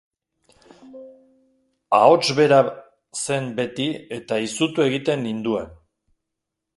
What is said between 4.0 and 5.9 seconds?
eta izutu egiten ninduen.